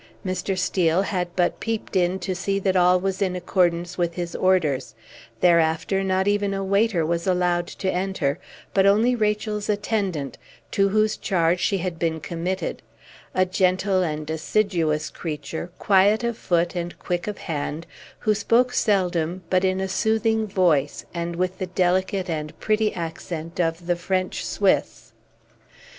[0.25, 0.57] Mr.
[0.57, 4.95] Steel had but peeped in to see that all was in accordance with his orders;
[5.41, 8.39] thereafter not even a waiter was allowed to enter,
[8.73, 10.39] but only Rachel's attendant,
[10.71, 12.81] to whose charge she had been committed;
[13.35, 17.85] a gentle and assiduous creature, quiet of foot and quick of hand,
[18.21, 23.59] who spoke seldom but in a soothing voice, and with the delicate and pretty accent
[23.59, 25.11] of the French Swiss.